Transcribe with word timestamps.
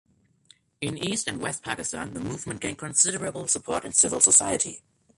In 0.81 0.97
East 0.97 1.27
and 1.27 1.39
West-Pakistan, 1.39 2.15
the 2.15 2.19
movement 2.19 2.59
gained 2.59 2.79
considerable 2.79 3.47
support 3.47 3.85
in 3.85 3.93
civil 3.93 4.19
society. 4.19 4.81